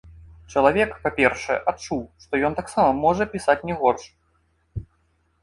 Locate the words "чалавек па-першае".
0.53-1.57